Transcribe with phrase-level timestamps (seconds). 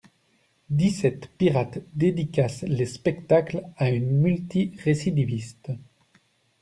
[0.71, 5.69] Dix-sept pirates dédicacent les spectacles à une multi-récidiviste!